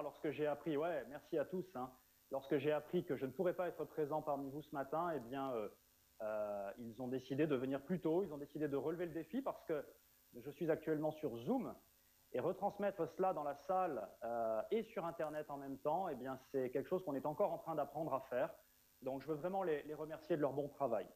[0.00, 1.92] lorsque j'ai appris, ouais, merci à tous, hein,
[2.30, 5.20] lorsque j'ai appris que je ne pourrais pas être présent parmi vous ce matin, eh
[5.20, 5.68] bien, euh,
[6.22, 9.42] euh, ils ont décidé de venir plus tôt, ils ont décidé de relever le défi
[9.42, 9.84] parce que
[10.34, 11.74] je suis actuellement sur Zoom
[12.32, 16.38] et retransmettre cela dans la salle euh, et sur Internet en même temps, eh bien,
[16.50, 18.54] c'est quelque chose qu'on est encore en train d'apprendre à faire.
[19.02, 21.06] Donc, je veux vraiment les remercier de leur bon travail.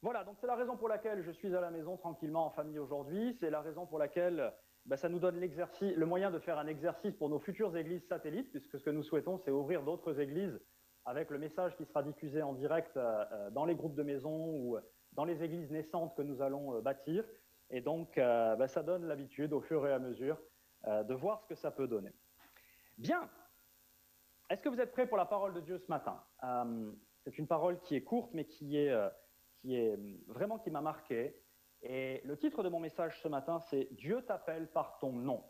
[0.00, 2.78] Voilà, donc c'est la raison pour laquelle je suis à la maison tranquillement en famille
[2.78, 3.36] aujourd'hui.
[3.40, 4.52] C'est la raison pour laquelle
[4.88, 8.50] ben, ça nous donne le moyen de faire un exercice pour nos futures églises satellites,
[8.50, 10.58] puisque ce que nous souhaitons, c'est ouvrir d'autres églises
[11.04, 14.46] avec le message qui sera diffusé en direct euh, euh, dans les groupes de maison
[14.46, 14.78] ou
[15.12, 17.22] dans les églises naissantes que nous allons euh, bâtir.
[17.68, 20.40] Et donc, ben, ça donne l'habitude, au fur et à mesure,
[20.86, 22.14] de voir ce que ça peut donner.
[22.96, 23.28] Bien.
[24.48, 26.24] Est-ce que vous êtes prêts pour la parole de Dieu ce matin?
[27.24, 28.90] C'est une parole qui est courte, mais qui est,
[29.60, 31.38] qui est vraiment qui m'a marqué.
[31.82, 35.44] Et le titre de mon message ce matin, c'est Dieu t'appelle par ton nom.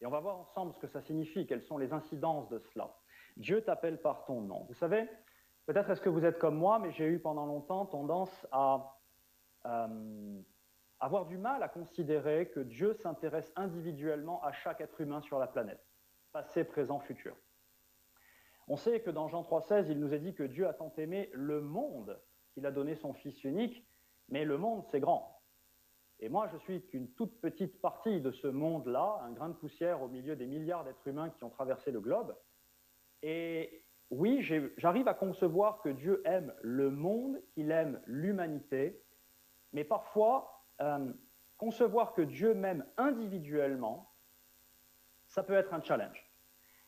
[0.00, 2.96] Et on va voir ensemble ce que ça signifie, quelles sont les incidences de cela.
[3.36, 4.64] Dieu t'appelle par ton nom.
[4.64, 5.08] Vous savez,
[5.66, 8.98] peut-être est-ce que vous êtes comme moi, mais j'ai eu pendant longtemps tendance à
[9.66, 10.40] euh,
[10.98, 15.46] avoir du mal à considérer que Dieu s'intéresse individuellement à chaque être humain sur la
[15.46, 15.84] planète,
[16.32, 17.36] passé, présent, futur.
[18.68, 21.30] On sait que dans Jean 3,16, il nous est dit que Dieu a tant aimé
[21.32, 22.20] le monde
[22.52, 23.86] qu'il a donné son Fils unique
[24.30, 25.40] mais le monde, c'est grand.
[26.20, 30.02] Et moi, je suis qu'une toute petite partie de ce monde-là, un grain de poussière
[30.02, 32.36] au milieu des milliards d'êtres humains qui ont traversé le globe.
[33.22, 34.42] Et oui,
[34.76, 39.02] j'arrive à concevoir que Dieu aime le monde, qu'il aime l'humanité,
[39.72, 41.12] mais parfois, euh,
[41.56, 44.12] concevoir que Dieu m'aime individuellement,
[45.26, 46.28] ça peut être un challenge.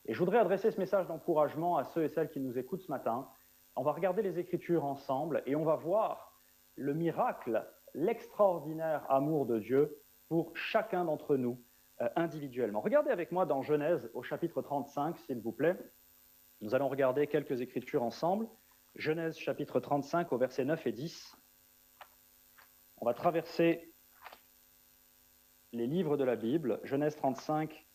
[0.04, 2.90] Et je voudrais adresser ce message d'encouragement à ceux et celles qui nous écoutent ce
[2.90, 3.30] matin.
[3.76, 6.31] On va regarder les Écritures ensemble et on va voir
[6.76, 11.62] le miracle, l'extraordinaire amour de Dieu pour chacun d'entre nous
[12.00, 12.80] euh, individuellement.
[12.80, 15.78] Regardez avec moi dans Genèse au chapitre 35, s'il vous plaît.
[16.60, 18.48] Nous allons regarder quelques écritures ensemble.
[18.94, 21.36] Genèse chapitre 35 au verset 9 et 10.
[22.98, 23.92] On va traverser
[25.72, 27.86] les livres de la Bible, Genèse 35,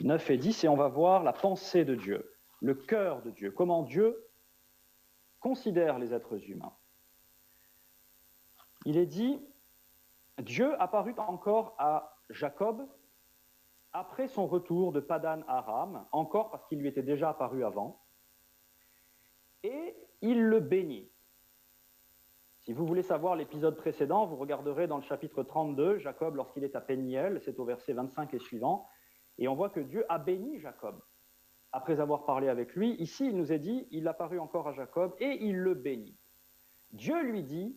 [0.00, 3.50] 9 et 10, et on va voir la pensée de Dieu, le cœur de Dieu,
[3.50, 4.28] comment Dieu
[5.40, 6.74] considère les êtres humains
[8.84, 9.40] il est dit,
[10.38, 12.86] Dieu apparut encore à Jacob
[13.92, 18.02] après son retour de Padan Aram, encore parce qu'il lui était déjà apparu avant,
[19.62, 21.10] et il le bénit.
[22.58, 26.74] Si vous voulez savoir l'épisode précédent, vous regarderez dans le chapitre 32, Jacob lorsqu'il est
[26.74, 28.88] à Péniel, c'est au verset 25 et suivant,
[29.38, 31.00] et on voit que Dieu a béni Jacob.
[31.72, 35.14] Après avoir parlé avec lui, ici il nous est dit, il apparut encore à Jacob
[35.18, 36.16] et il le bénit.
[36.92, 37.76] Dieu lui dit,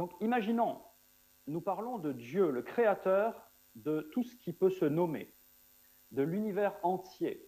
[0.00, 0.80] donc imaginons,
[1.46, 5.30] nous parlons de Dieu, le créateur de tout ce qui peut se nommer,
[6.10, 7.46] de l'univers entier.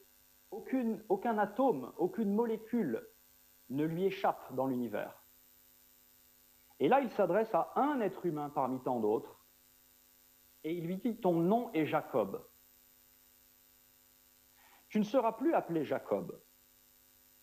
[0.51, 3.09] aucun atome, aucune molécule
[3.71, 5.25] ne lui échappe dans l'univers.
[6.79, 9.43] Et là, il s'adresse à un être humain parmi tant d'autres,
[10.63, 12.47] et il lui dit, ton nom est Jacob.
[14.91, 16.39] Tu ne seras plus appelé Jacob,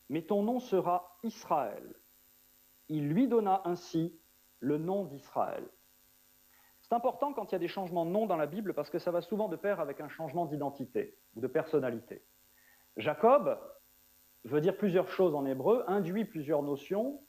[0.08, 1.96] mais ton nom sera Israël.
[2.90, 4.19] Il lui donna ainsi
[4.60, 5.68] le nom d'Israël.
[6.82, 9.00] C'est important quand il y a des changements de nom dans la Bible parce que
[9.00, 12.24] ça va souvent de pair avec un changement d'identité ou de personnalité.
[12.98, 13.60] Jacob
[14.46, 17.22] veut dire plusieurs choses en hébreu, induit plusieurs notions.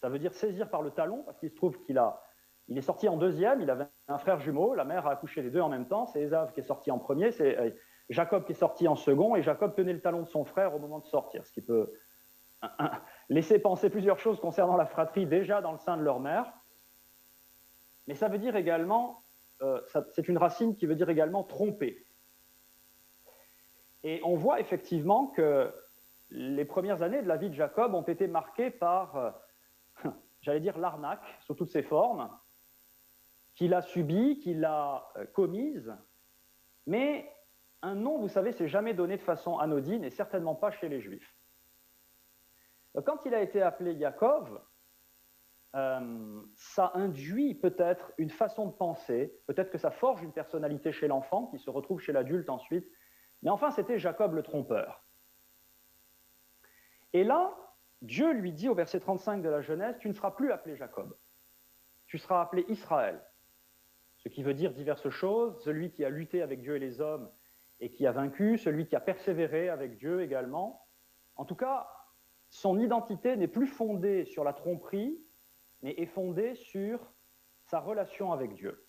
[0.00, 2.22] Ça veut dire saisir par le talon parce qu'il se trouve qu'il a,
[2.68, 5.50] il est sorti en deuxième, il avait un frère jumeau, la mère a accouché les
[5.50, 7.70] deux en même temps, c'est Ésav qui est sorti en premier, c'est euh,
[8.08, 10.78] Jacob qui est sorti en second et Jacob tenait le talon de son frère au
[10.78, 11.92] moment de sortir, ce qui peut
[13.28, 16.52] laisser penser plusieurs choses concernant la fratrie déjà dans le sein de leur mère.
[18.06, 19.24] Mais ça veut dire également,
[19.62, 19.80] euh,
[20.12, 22.06] c'est une racine qui veut dire également tromper.
[24.04, 25.72] Et on voit effectivement que
[26.30, 29.30] les premières années de la vie de Jacob ont été marquées par, euh,
[30.40, 32.30] j'allais dire, l'arnaque sous toutes ses formes,
[33.54, 35.96] qu'il a subie, qu'il a euh, commise.
[36.86, 37.32] Mais
[37.82, 41.00] un nom, vous savez, c'est jamais donné de façon anodine et certainement pas chez les
[41.00, 41.34] Juifs.
[43.04, 44.62] Quand il a été appelé Jacob,
[45.74, 51.08] euh, ça induit peut-être une façon de penser, peut-être que ça forge une personnalité chez
[51.08, 52.86] l'enfant qui se retrouve chez l'adulte ensuite.
[53.42, 55.04] Mais enfin, c'était Jacob le trompeur.
[57.12, 57.54] Et là,
[58.02, 61.16] Dieu lui dit au verset 35 de la Genèse, tu ne seras plus appelé Jacob,
[62.06, 63.22] tu seras appelé Israël,
[64.18, 67.30] ce qui veut dire diverses choses, celui qui a lutté avec Dieu et les hommes
[67.80, 70.86] et qui a vaincu, celui qui a persévéré avec Dieu également.
[71.36, 71.88] En tout cas,
[72.48, 75.18] son identité n'est plus fondée sur la tromperie,
[75.86, 76.98] mais est fondée sur
[77.66, 78.84] sa relation avec Dieu.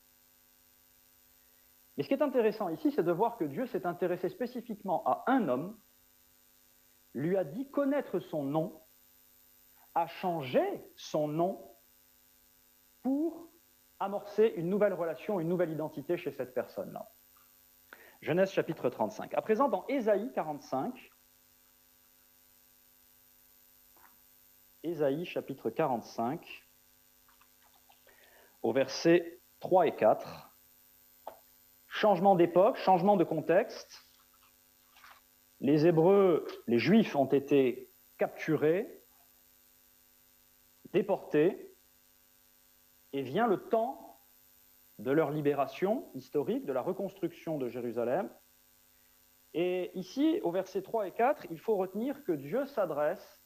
[1.95, 5.23] Mais ce qui est intéressant ici, c'est de voir que Dieu s'est intéressé spécifiquement à
[5.27, 5.77] un homme,
[7.13, 8.81] lui a dit connaître son nom,
[9.93, 11.71] a changé son nom
[13.03, 13.47] pour
[13.99, 17.11] amorcer une nouvelle relation, une nouvelle identité chez cette personne-là.
[18.21, 19.35] Genèse chapitre 35.
[19.35, 21.11] À présent, dans Ésaïe 45,
[24.81, 26.66] Ésaïe chapitre 45,
[28.61, 30.51] au verset 3 et 4.
[31.87, 34.05] Changement d'époque, changement de contexte.
[35.59, 39.03] Les Hébreux, les Juifs ont été capturés,
[40.93, 41.73] déportés,
[43.13, 44.19] et vient le temps
[44.99, 48.29] de leur libération historique, de la reconstruction de Jérusalem.
[49.53, 53.43] Et ici, au verset 3 et 4, il faut retenir que Dieu s'adresse,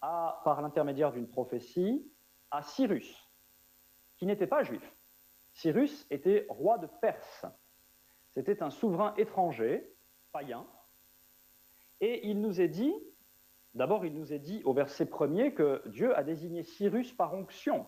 [0.00, 2.10] par l'intermédiaire d'une prophétie,
[2.50, 3.21] à Cyrus,
[4.22, 4.94] qui n'était pas juif.
[5.50, 7.44] Cyrus était roi de Perse.
[8.34, 9.92] C'était un souverain étranger,
[10.30, 10.64] païen.
[12.00, 12.94] Et il nous est dit,
[13.74, 17.84] d'abord il nous est dit au verset premier que Dieu a désigné Cyrus par onction.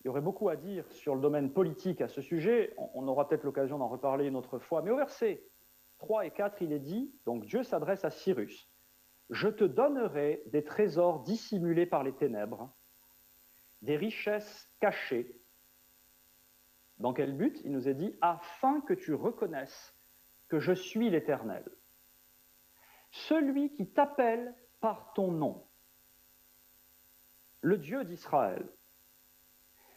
[0.00, 3.28] Il y aurait beaucoup à dire sur le domaine politique à ce sujet, on aura
[3.28, 5.44] peut-être l'occasion d'en reparler une autre fois, mais au verset
[5.98, 8.68] 3 et 4, il est dit, donc Dieu s'adresse à Cyrus,
[9.30, 12.74] Je te donnerai des trésors dissimulés par les ténèbres,
[13.82, 15.40] des richesses cachées.
[16.98, 19.94] Dans quel but Il nous est dit, afin que tu reconnaisses
[20.48, 21.64] que je suis l'Éternel.
[23.10, 25.66] Celui qui t'appelle par ton nom,
[27.60, 28.68] le Dieu d'Israël.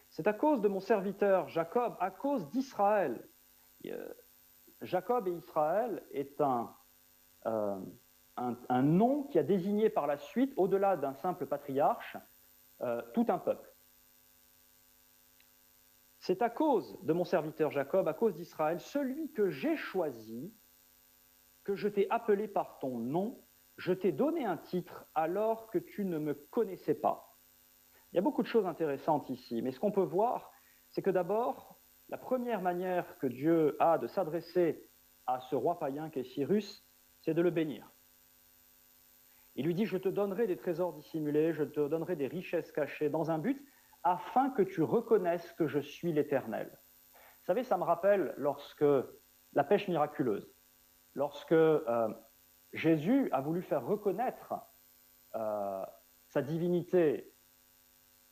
[0.10, 3.28] C'est à cause de mon serviteur Jacob, à cause d'Israël.
[4.82, 6.76] Jacob et Israël est un,
[7.46, 7.80] euh,
[8.38, 12.18] un, nom qui a désigné par la suite, au-delà d'un simple patriarche,
[12.82, 13.71] euh, tout un peuple.
[16.22, 20.54] C'est à cause de mon serviteur Jacob, à cause d'Israël, celui que j'ai choisi,
[21.64, 23.44] que je t'ai appelé par ton nom,
[23.78, 27.40] je t'ai donné un titre alors que tu ne me connaissais pas.
[28.12, 30.52] Il y a beaucoup de choses intéressantes ici, mais ce qu'on peut voir,
[30.92, 31.80] c'est que d'abord,
[32.10, 34.88] la première manière que Dieu a de s'adresser
[35.26, 36.86] à ce roi païen qu'est Cyrus,
[37.22, 37.92] c'est de le bénir.
[39.56, 43.10] Il lui dit, je te donnerai des trésors dissimulés, je te donnerai des richesses cachées,
[43.10, 43.66] dans un but
[44.04, 46.70] afin que tu reconnaisses que je suis l'Éternel.
[47.14, 48.86] Vous savez, ça me rappelle lorsque
[49.54, 50.54] la pêche miraculeuse,
[51.14, 52.14] lorsque euh,
[52.74, 54.54] Jésus a voulu faire reconnaître
[55.36, 55.86] euh,
[56.28, 57.34] sa divinité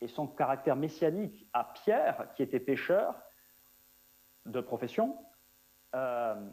[0.01, 3.21] et son caractère messianique à Pierre, qui était pêcheur
[4.45, 5.17] de profession,
[5.95, 6.49] euh,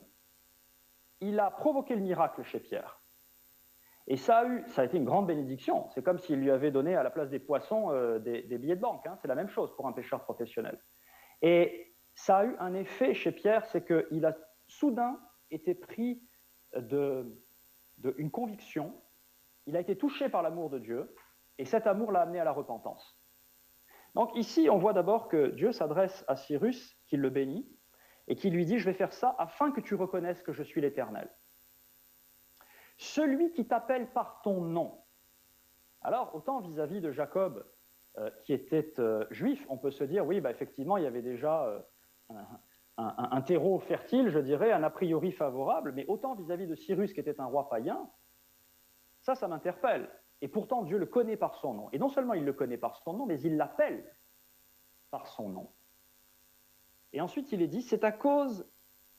[1.20, 3.00] il a provoqué le miracle chez Pierre.
[4.08, 5.88] Et ça a, eu, ça a été une grande bénédiction.
[5.90, 8.80] C'est comme s'il lui avait donné à la place des poissons euh, des, billets de
[8.80, 9.06] banque.
[9.06, 9.18] Hein.
[9.20, 10.80] C'est la même chose pour un pêcheur professionnel.
[11.42, 14.36] Et ça a eu un effet chez Pierre, c'est qu'il a
[14.68, 15.20] soudain
[15.50, 16.22] été pris
[16.76, 17.36] de,
[17.98, 18.94] de une conviction.
[19.66, 21.14] Il a été touché par l'amour de Dieu,
[21.58, 23.18] et cet amour l'a amené à la repentance.
[24.14, 27.68] Donc ici, on voit d'abord que Dieu s'adresse à Cyrus, qui le bénit,
[28.28, 30.80] et qui lui dit, je vais faire ça afin que tu reconnaisses que je suis
[30.80, 31.30] l'Éternel.
[32.96, 35.02] Celui qui t'appelle par ton nom.
[36.02, 37.66] Alors, autant vis-à-vis de Jacob,
[38.18, 41.22] euh, qui était euh, juif, on peut se dire, oui, bah, effectivement, il y avait
[41.22, 41.80] déjà euh,
[42.96, 47.20] un, terreau fertile, je dirais, un a priori favorable, mais autant vis-à-vis de Cyrus, qui
[47.20, 48.08] était un roi païen,
[49.20, 50.08] ça, ça m'interpelle.
[50.40, 51.88] Et pourtant, Dieu le connaît par son nom.
[51.92, 54.10] Et non seulement il le connaît par son nom, mais il l'appelle
[55.10, 55.70] par son nom.
[57.12, 58.66] Et ensuite, il est dit, c'est à cause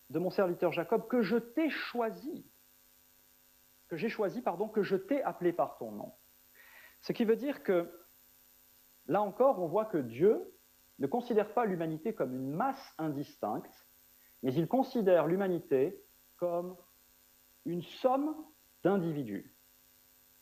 [0.10, 2.50] de mon serviteur Jacob que je t'ai choisi
[3.88, 6.14] que j'ai choisi, pardon, que je t'ai appelé par ton nom.
[7.02, 7.92] Ce qui veut dire que,
[9.06, 10.54] là encore, on voit que Dieu
[11.00, 13.88] ne considère pas l'humanité comme une masse indistincte,
[14.44, 16.04] mais il considère l'humanité
[16.38, 16.76] comme
[17.66, 18.36] une somme
[18.84, 19.56] d'individus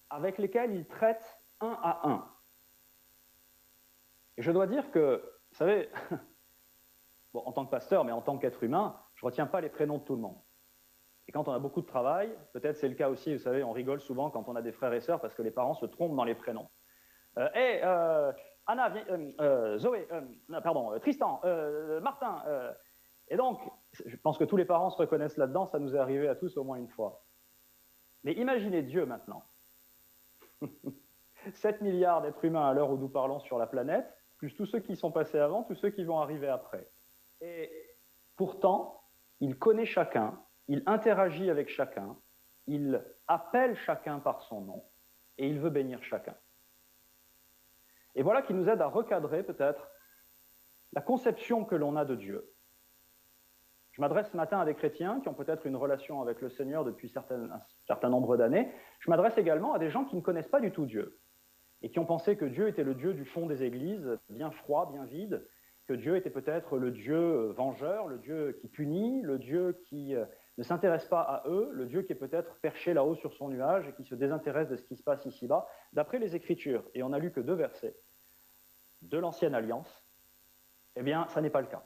[0.10, 2.32] avec lesquels il traite un à un.
[4.38, 5.22] Et je dois dire que,
[5.52, 5.90] vous savez,
[7.34, 9.70] bon, en tant que pasteur, mais en tant qu'être humain, je ne retiens pas les
[9.70, 10.40] prénoms de tout le monde.
[11.28, 13.72] Et quand on a beaucoup de travail, peut-être c'est le cas aussi, vous savez, on
[13.72, 16.16] rigole souvent quand on a des frères et sœurs parce que les parents se trompent
[16.16, 16.70] dans les prénoms.
[17.38, 18.32] Euh, hey, euh,
[18.68, 20.08] Anna, euh, euh, Zoé,
[20.64, 21.42] pardon, Tristan,
[22.02, 22.44] Martin.
[23.28, 23.60] et donc,
[24.06, 26.58] je pense que tous les parents se reconnaissent là-dedans, ça nous est arrivé à tous
[26.58, 27.24] au moins une fois.
[28.24, 29.46] Mais imaginez Dieu maintenant.
[31.54, 34.80] 7 milliards d'êtres humains à l'heure où nous parlons sur la planète, plus tous ceux
[34.80, 36.90] qui sont passés avant, tous ceux qui vont arriver après.
[37.42, 37.72] Et
[38.36, 39.04] pourtant,
[39.40, 42.18] il connaît chacun, il interagit avec chacun,
[42.68, 44.84] il appelle chacun par son nom
[45.38, 46.36] et il veut bénir chacun.
[48.16, 49.90] Et voilà qui nous aide à recadrer peut-être
[50.94, 52.52] la conception que l'on a de Dieu.
[53.92, 56.84] Je m'adresse ce matin à des chrétiens qui ont peut-être une relation avec le Seigneur
[56.84, 58.70] depuis un certain nombre d'années.
[59.00, 61.20] Je m'adresse également à des gens qui ne connaissent pas du tout Dieu
[61.82, 64.92] et qui ont pensé que Dieu était le Dieu du fond des églises, bien froid,
[64.92, 65.48] bien vide,
[65.88, 70.26] que Dieu était peut-être le Dieu vengeur, le Dieu qui punit, le Dieu qui euh,
[70.58, 73.88] ne s'intéresse pas à eux, le Dieu qui est peut-être perché là-haut sur son nuage
[73.90, 76.84] et qui se désintéresse de ce qui se passe ici-bas, d'après les Écritures.
[76.94, 77.96] Et on n'a lu que deux versets
[79.02, 80.06] de l'Ancienne Alliance.
[80.96, 81.86] Eh bien, ça n'est pas le cas.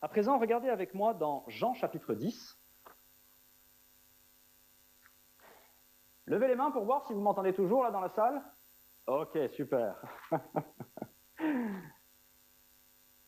[0.00, 2.58] À présent, regardez avec moi dans Jean chapitre 10.
[6.24, 8.42] Levez les mains pour voir si vous m'entendez toujours là dans la salle.
[9.06, 10.00] Ok, super.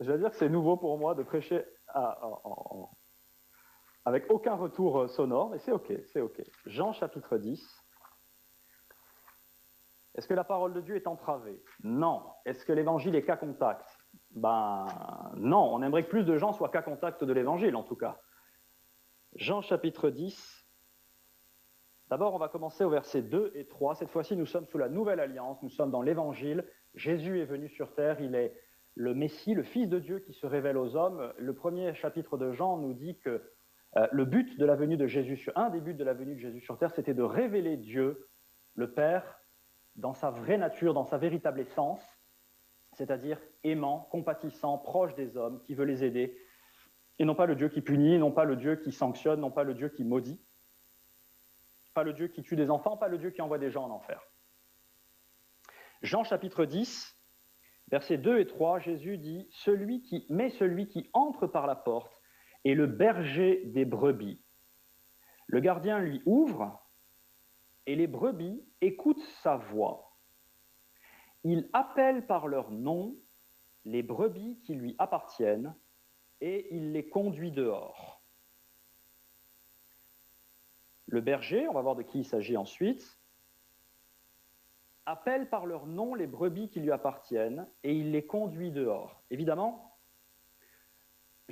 [0.00, 1.64] Je vais dire que c'est nouveau pour moi de prêcher
[4.04, 6.42] avec aucun retour sonore, mais c'est ok, c'est ok.
[6.66, 7.84] Jean chapitre 10.
[10.14, 11.62] Est-ce que la parole de Dieu est entravée?
[11.82, 12.22] Non.
[12.44, 13.86] Est-ce que l'évangile est cas contact?
[14.32, 14.86] Ben
[15.36, 18.20] non, on aimerait que plus de gens soient qu'à contact de l'évangile en tout cas.
[19.36, 20.66] Jean chapitre 10.
[22.08, 23.94] D'abord, on va commencer au verset 2 et 3.
[23.94, 26.68] Cette fois-ci, nous sommes sous la nouvelle alliance, nous sommes dans l'évangile.
[26.94, 28.54] Jésus est venu sur terre, il est
[28.94, 31.32] le Messie, le Fils de Dieu qui se révèle aux hommes.
[31.38, 33.42] Le premier chapitre de Jean nous dit que
[33.96, 36.34] euh, le but de la venue de Jésus sur un des buts de la venue
[36.34, 38.28] de Jésus sur terre, c'était de révéler Dieu,
[38.74, 39.40] le Père,
[39.96, 42.02] dans sa vraie nature, dans sa véritable essence,
[42.94, 46.38] c'est-à-dire aimant, compatissant, proche des hommes, qui veut les aider,
[47.18, 49.64] et non pas le Dieu qui punit, non pas le Dieu qui sanctionne, non pas
[49.64, 50.40] le Dieu qui maudit,
[51.92, 53.90] pas le Dieu qui tue des enfants, pas le Dieu qui envoie des gens en
[53.90, 54.22] enfer.
[56.00, 57.14] Jean chapitre 10,
[57.90, 62.21] versets 2 et 3, Jésus dit, celui qui, mais celui qui entre par la porte
[62.64, 64.40] est le berger des brebis.
[65.46, 66.82] Le gardien lui ouvre
[67.86, 70.16] et les brebis écoutent sa voix.
[71.44, 73.16] Il appelle par leur nom
[73.84, 75.74] les brebis qui lui appartiennent
[76.40, 78.22] et il les conduit dehors.
[81.06, 83.18] Le berger, on va voir de qui il s'agit ensuite,
[85.04, 89.22] appelle par leur nom les brebis qui lui appartiennent et il les conduit dehors.
[89.30, 89.91] Évidemment,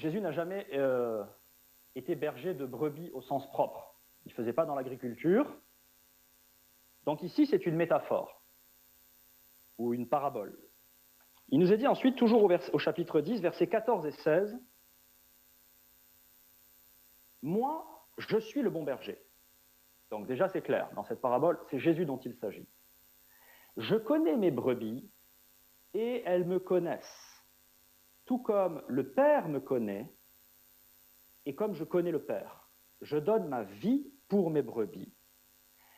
[0.01, 1.23] Jésus n'a jamais euh,
[1.95, 3.95] été berger de brebis au sens propre.
[4.25, 5.55] Il ne faisait pas dans l'agriculture.
[7.05, 8.43] Donc ici, c'est une métaphore
[9.79, 10.59] ou une parabole.
[11.51, 14.59] Il nous est dit ensuite, toujours au, chapitre 10, versets 14 et 16,
[17.43, 19.19] Moi, je suis le bon berger.
[20.11, 22.69] Donc déjà, c'est clair, dans cette parabole, c'est Jésus dont il s'agit.
[23.77, 25.11] Je connais mes brebis
[25.95, 27.30] et elles me connaissent,
[28.31, 30.09] tout comme le Père me connaît
[31.47, 32.71] et comme je connais le Père.
[33.01, 35.13] Je donne ma vie pour mes brebis.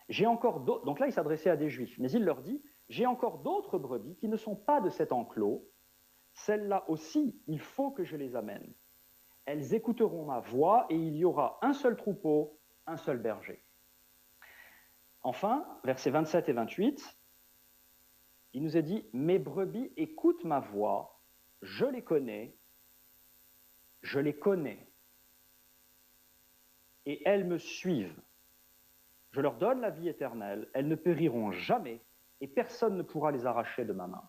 [0.08, 0.60] J'ai encore.
[0.60, 4.16] Donc là, il s'adressait à des Juifs, mais il leur dit j'ai encore d'autres brebis
[4.16, 5.68] qui ne sont pas de cet enclos.
[6.32, 8.72] Celles-là aussi, il faut que je les amène.
[9.44, 13.62] Elles écouteront ma voix et il y aura un seul troupeau, un seul berger.
[15.22, 17.18] Enfin, versets 27 et 28,
[18.54, 21.12] il nous est dit, mes brebis écoutent ma voix,
[21.62, 22.54] je les connais,
[24.02, 24.86] je les connais,
[27.06, 28.20] et elles me suivent.
[29.30, 32.02] Je leur donne la vie éternelle, elles ne périront jamais,
[32.40, 34.28] et personne ne pourra les arracher de ma main.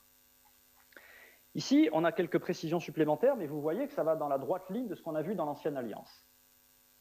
[1.56, 4.70] Ici, on a quelques précisions supplémentaires, mais vous voyez que ça va dans la droite
[4.70, 6.26] ligne de ce qu'on a vu dans l'Ancienne Alliance.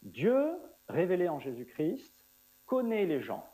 [0.02, 0.58] Dieu,
[0.88, 2.26] révélé en Jésus-Christ,
[2.66, 3.48] connaît les gens.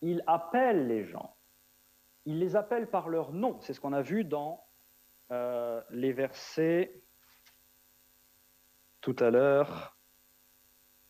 [0.00, 1.36] Il appelle les gens.
[2.24, 3.60] Il les appelle par leur nom.
[3.60, 4.66] C'est ce qu'on a vu dans
[5.30, 7.02] euh, les versets
[9.00, 9.96] tout à l'heure.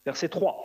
[0.05, 0.65] Verset 3.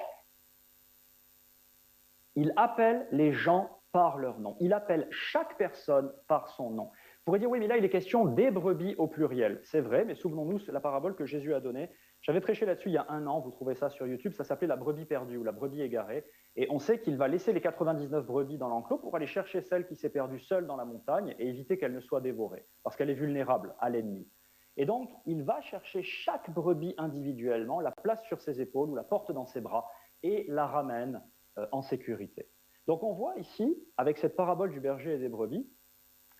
[2.35, 4.57] Il appelle les gens par leur nom.
[4.59, 6.85] Il appelle chaque personne par son nom.
[6.85, 9.59] Vous pourriez dire, oui, mais là, il est question des brebis au pluriel.
[9.63, 11.89] C'est vrai, mais souvenons-nous, la parabole que Jésus a donnée.
[12.21, 14.67] J'avais prêché là-dessus il y a un an, vous trouvez ça sur YouTube, ça s'appelait
[14.67, 16.25] la brebis perdue ou la brebis égarée.
[16.55, 19.85] Et on sait qu'il va laisser les 99 brebis dans l'enclos pour aller chercher celle
[19.85, 23.09] qui s'est perdue seule dans la montagne et éviter qu'elle ne soit dévorée, parce qu'elle
[23.09, 24.27] est vulnérable à l'ennemi.
[24.75, 29.03] Et donc, il va chercher chaque brebis individuellement, la place sur ses épaules ou la
[29.03, 29.89] porte dans ses bras
[30.23, 31.23] et la ramène
[31.57, 32.49] euh, en sécurité.
[32.87, 35.67] Donc on voit ici, avec cette parabole du berger et des brebis,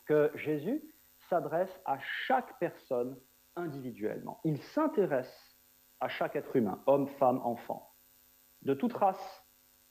[0.06, 0.82] que Jésus
[1.30, 3.20] s'adresse à chaque personne
[3.56, 4.40] individuellement.
[4.46, 5.47] Il s'intéresse
[6.00, 7.94] à chaque être humain, homme, femme, enfant,
[8.62, 9.44] de toute race,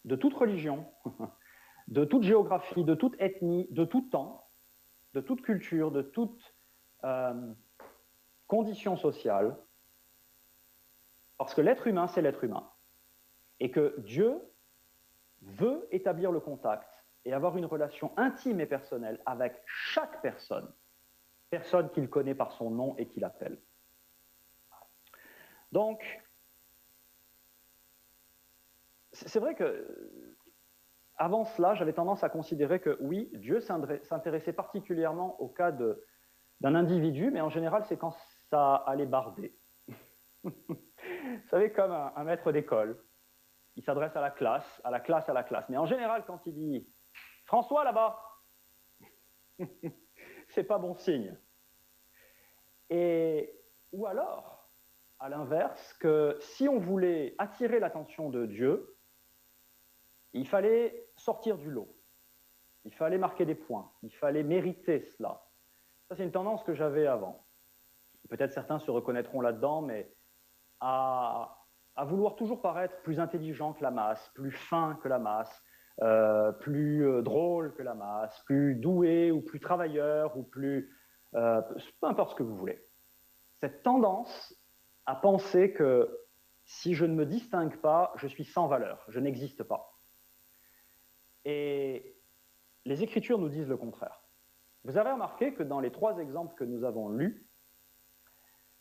[0.04, 0.86] de toute religion,
[1.88, 4.48] de toute géographie, de toute ethnie, de tout temps,
[5.14, 6.54] de toute culture, de toute
[7.04, 7.52] euh,
[8.46, 9.56] condition sociale,
[11.38, 12.70] parce que l'être humain, c'est l'être humain.
[13.60, 14.40] Et que Dieu
[15.42, 20.72] veut établir le contact et avoir une relation intime et personnelle avec chaque personne,
[21.50, 23.60] personne qu'il connaît par son nom et qu'il appelle.
[25.73, 26.02] Donc,
[29.12, 30.26] c'est vrai que
[31.16, 37.30] avant cela, j'avais tendance à considérer que oui, Dieu s'intéressait particulièrement au cas d'un individu,
[37.30, 38.14] mais en général, c'est quand
[38.50, 39.56] ça allait barder.
[40.44, 43.02] Vous savez, comme un, maître d'école,
[43.76, 45.68] il s'adresse à la classe, à la classe, à la classe.
[45.68, 46.87] Mais en général, quand il dit
[47.46, 48.18] François là-bas,
[50.49, 51.37] c'est pas bon signe.
[52.90, 53.58] Et
[53.92, 54.55] ou alors,
[55.18, 58.96] à l'inverse, que si on voulait attirer l'attention de Dieu,
[60.32, 61.96] il fallait sortir du lot.
[62.85, 63.90] Il fallait marquer des points.
[64.02, 65.42] Il fallait mériter cela.
[66.08, 67.46] Ça, c'est une tendance que j'avais avant.
[68.28, 70.12] Peut-être certains se reconnaîtront là-dedans, mais
[70.80, 71.56] à,
[72.04, 75.62] vouloir toujours paraître plus intelligent que la masse, plus fin que la masse,
[76.02, 80.94] euh, plus euh, drôle que la masse, plus doué ou plus travailleur ou plus...
[81.35, 81.62] Euh,
[82.00, 82.87] peu importe ce que vous voulez.
[83.61, 84.54] Cette tendance
[85.06, 86.26] à penser que
[86.64, 89.98] si je ne me distingue pas, je suis sans valeur, je n'existe pas.
[91.44, 92.16] Et
[92.84, 94.20] les Écritures nous disent le contraire.
[94.84, 97.46] Vous avez remarqué que dans les trois exemples que nous avons lus,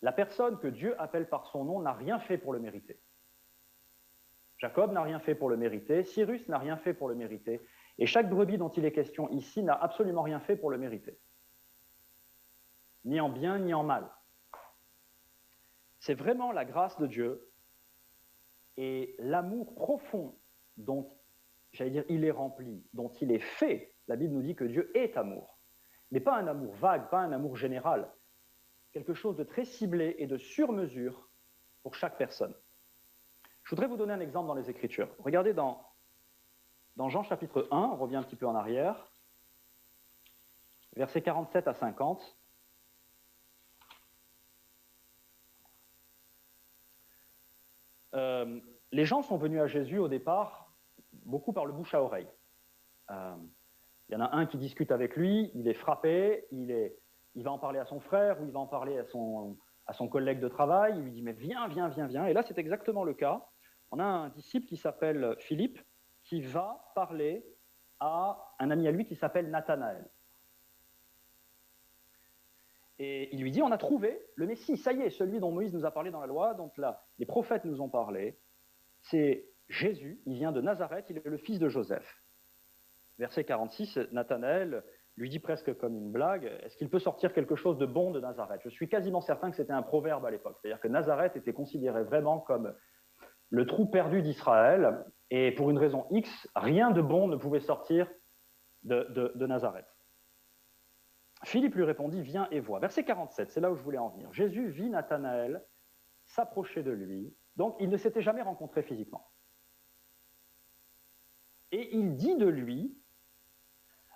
[0.02, 3.00] la personne que Dieu appelle par son nom n'a rien fait pour le mériter.
[4.58, 7.62] Jacob n'a rien fait pour le mériter, Cyrus n'a rien fait pour le mériter,
[7.98, 11.20] et chaque brebis dont il est question ici n'a absolument rien fait pour le mériter.
[13.04, 14.10] Ni en bien, ni en mal.
[16.06, 17.52] C'est vraiment la grâce de Dieu
[18.78, 20.38] et l'amour profond
[20.78, 21.18] dont
[21.72, 23.96] j'allais dire, il est rempli, dont il est fait.
[24.08, 25.58] La Bible nous dit que Dieu est amour.
[26.12, 28.08] Mais pas un amour vague, pas un amour général.
[28.92, 31.28] Quelque chose de très ciblé et de sur-mesure
[31.82, 32.54] pour chaque personne.
[33.64, 35.10] Je voudrais vous donner un exemple dans les Écritures.
[35.18, 35.90] Regardez dans,
[36.98, 39.12] dans Jean chapitre 1, on revient un petit peu en arrière,
[40.96, 42.38] versets 47 à 50.
[48.16, 48.60] Euh,
[48.92, 50.74] les gens sont venus à Jésus au départ
[51.24, 52.28] beaucoup par le bouche à oreille.
[53.12, 53.36] Euh,
[54.10, 57.60] il y en a un qui discute avec lui, il est frappé, il va en
[57.60, 60.48] parler à son frère ou il va en parler à son, à son collègue de
[60.48, 62.26] travail, il lui dit mais viens, viens, viens, viens.
[62.26, 63.46] Et là c'est exactement le cas.
[63.92, 65.80] On a un disciple qui s'appelle Philippe
[66.24, 67.46] qui va parler
[68.00, 70.08] à un ami à lui qui s'appelle Nathanaël.
[73.00, 75.74] Et il lui dit, on a trouvé le Messie, ça y est, celui dont Moïse
[75.74, 78.40] nous a parlé dans la loi, dont là, les prophètes nous ont parlé.
[79.02, 82.24] C'est Jésus, il vient de Nazareth, il est le fils de Joseph.
[83.18, 84.84] Verset 46, Nathanaël
[85.18, 88.20] lui dit presque comme une blague, est-ce qu'il peut sortir quelque chose de bon de
[88.20, 88.62] Nazareth?
[88.64, 92.04] Je suis quasiment certain que c'était un proverbe à l'époque, c'est-à-dire que Nazareth était considéré
[92.04, 92.76] vraiment comme
[93.50, 98.10] le trou perdu d'Israël, et pour une raison X, rien de bon ne pouvait sortir
[98.84, 99.95] de, de Nazareth.
[101.46, 102.80] Philippe lui répondit, viens et vois.
[102.80, 104.32] Verset 47, c'est là où je voulais en venir.
[104.34, 105.64] Jésus vit Nathanaël
[106.26, 109.30] s'approcher de lui, donc il ne s'était jamais rencontré physiquement
[111.76, 112.98] et il dit de lui,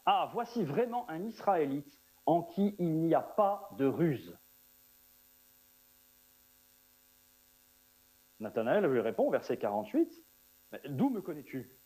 [0.06, 4.38] Ah, voici vraiment un Israélite en qui il n'y a pas de ruse.
[8.40, 10.24] Nathanaël lui répond, verset 48,
[10.86, 11.78] D'où me connais-tu?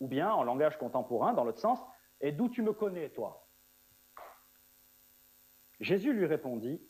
[0.00, 1.80] Ou bien, en langage contemporain, dans l'autre sens,
[2.22, 3.46] Et d'où tu me connais, toi?
[5.80, 6.80] Jésus lui répondit,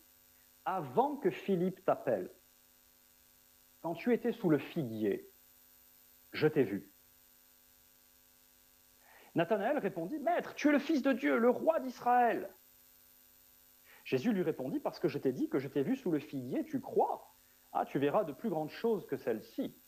[0.65, 2.31] Avant que Philippe t'appelle,
[3.81, 5.31] quand tu étais sous le figuier,
[6.33, 6.91] je t'ai vu.
[9.35, 12.53] Nathanaël répondit, Maître, tu es le Fils de Dieu, le roi d'Israël.
[14.05, 16.65] Jésus lui répondit, Parce que je t'ai dit que je t'ai vu sous le figuier,
[16.65, 17.35] tu crois?
[17.73, 19.81] Ah, tu verras de plus grandes choses que celles-ci.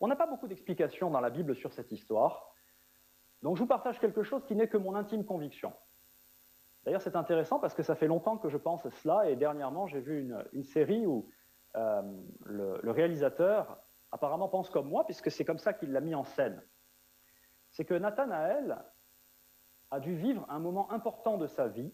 [0.00, 2.52] On n'a pas beaucoup d'explications dans la Bible sur cette histoire,
[3.42, 5.72] donc je vous partage quelque chose qui n'est que mon intime conviction.
[6.86, 10.00] D'ailleurs, c'est intéressant parce que ça fait longtemps que je pense cela, et dernièrement, j'ai
[10.00, 10.20] vu
[10.52, 11.28] une, série où
[11.74, 12.02] euh,
[12.44, 13.78] le réalisateur
[14.12, 16.62] apparemment pense comme moi, puisque c'est comme ça qu'il l'a mis en scène.
[17.70, 18.84] C'est que Nathanaël
[19.90, 21.92] a dû vivre un moment important de sa vie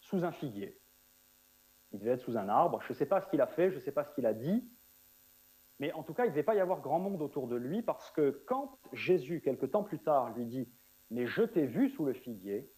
[0.00, 0.78] sous un figuier.
[1.92, 3.76] Il devait être sous un arbre, je ne sais pas ce qu'il a fait, je
[3.76, 4.68] ne sais pas ce qu'il a dit,
[5.78, 7.82] mais en tout cas, il ne devait pas y avoir grand monde autour de lui
[7.82, 10.70] parce que quand Jésus, quelque temps plus tard, lui dit
[11.10, 12.70] Mais je t'ai vu sous le figuier,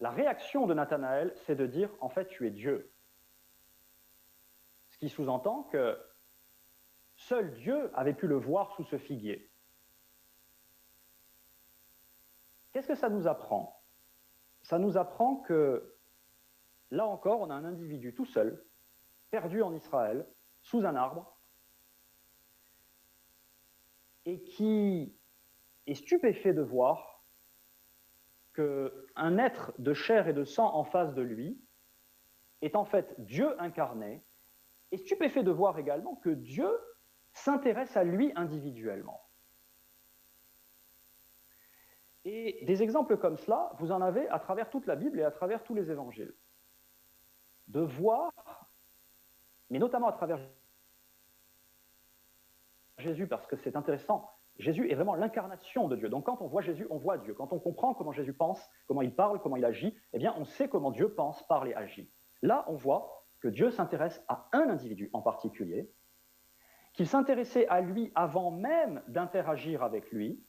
[0.00, 2.92] la réaction de Nathanaël, c'est de dire En fait, tu es Dieu.
[4.90, 5.98] Ce qui sous-entend que
[7.16, 9.50] seul Dieu avait pu le voir sous ce figuier.
[12.72, 13.80] Qu'est-ce que ça nous apprend?
[14.62, 15.96] Ça nous apprend que,
[16.90, 18.64] là encore, on a un individu tout seul,
[19.30, 20.26] perdu en Israël,
[20.62, 21.38] sous un arbre,
[24.24, 25.16] et qui
[25.86, 27.13] est stupéfait de voir
[28.54, 31.60] qu'un être de chair et de sang en face de lui
[32.62, 34.24] est en fait Dieu incarné
[34.92, 36.68] est stupéfait de voir également que Dieu
[37.32, 39.20] s'intéresse à lui individuellement.
[42.24, 45.30] Et des exemples comme cela, vous en avez à travers toute la Bible et à
[45.30, 46.34] travers tous les évangiles.
[47.68, 48.32] De voir,
[49.68, 50.38] mais notamment à travers
[52.98, 56.08] Jésus, parce que c'est intéressant, Jésus est vraiment l'incarnation de Dieu.
[56.08, 57.34] Donc quand on voit Jésus, on voit Dieu.
[57.34, 60.44] Quand on comprend comment Jésus pense, comment il parle, comment il agit, eh bien on
[60.44, 62.10] sait comment Dieu pense, parle et agit.
[62.42, 65.90] Là, on voit que Dieu s'intéresse à un individu en particulier,
[66.92, 70.42] qu'il s'intéressait à lui avant même d'interagir avec lui,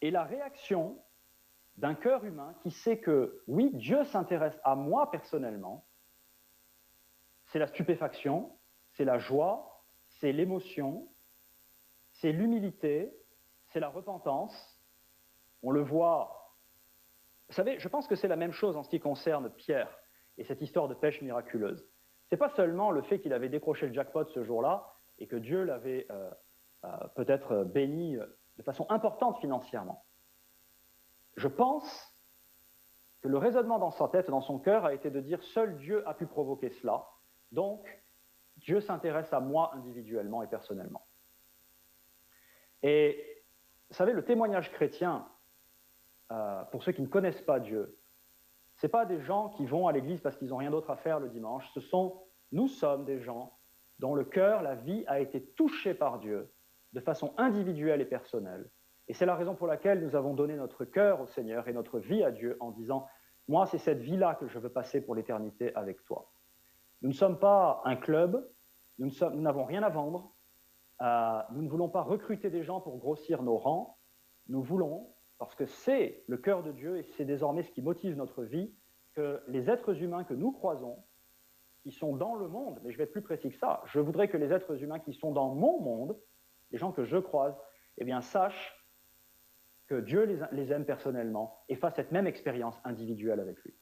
[0.00, 1.02] et la réaction
[1.76, 5.86] d'un cœur humain qui sait que oui, Dieu s'intéresse à moi personnellement,
[7.46, 8.56] c'est la stupéfaction,
[8.92, 11.08] c'est la joie, c'est l'émotion,
[12.24, 13.14] c'est l'humilité,
[13.66, 14.80] c'est la repentance.
[15.62, 16.56] On le voit.
[17.50, 19.94] Vous savez, je pense que c'est la même chose en ce qui concerne Pierre
[20.38, 21.86] et cette histoire de pêche miraculeuse.
[22.30, 25.36] Ce n'est pas seulement le fait qu'il avait décroché le jackpot ce jour-là et que
[25.36, 26.30] Dieu l'avait euh,
[26.84, 28.16] euh, peut-être béni
[28.56, 30.06] de façon importante financièrement.
[31.36, 32.10] Je pense
[33.20, 36.08] que le raisonnement dans sa tête, dans son cœur, a été de dire seul Dieu
[36.08, 37.06] a pu provoquer cela,
[37.52, 37.86] donc
[38.56, 41.04] Dieu s'intéresse à moi individuellement et personnellement.
[42.84, 43.42] Et
[43.88, 45.26] vous savez, le témoignage chrétien,
[46.30, 47.98] euh, pour ceux qui ne connaissent pas Dieu,
[48.76, 50.96] ce n'est pas des gens qui vont à l'église parce qu'ils n'ont rien d'autre à
[50.96, 53.58] faire le dimanche, ce sont, nous sommes des gens
[54.00, 56.52] dont le cœur, la vie a été touchée par Dieu
[56.92, 58.70] de façon individuelle et personnelle.
[59.08, 62.00] Et c'est la raison pour laquelle nous avons donné notre cœur au Seigneur et notre
[62.00, 63.06] vie à Dieu en disant,
[63.48, 66.30] moi, c'est cette vie-là que je veux passer pour l'éternité avec toi.
[67.00, 68.46] Nous ne sommes pas un club,
[68.98, 70.33] nous n'avons rien à vendre,
[71.02, 73.98] euh, nous ne voulons pas recruter des gens pour grossir nos rangs,
[74.48, 78.16] nous voulons, parce que c'est le cœur de Dieu et c'est désormais ce qui motive
[78.16, 78.74] notre vie,
[79.14, 81.04] que les êtres humains que nous croisons,
[81.82, 84.28] qui sont dans le monde, mais je vais être plus précis que ça, je voudrais
[84.28, 86.18] que les êtres humains qui sont dans mon monde
[86.70, 87.56] les gens que je croise,
[87.98, 88.74] eh bien, sachent
[89.86, 93.74] que Dieu les, aime personnellement et fassent cette même expérience individuelle avec lui.